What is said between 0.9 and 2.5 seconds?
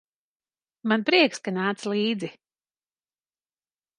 Man prieks, ka nāc līdzi.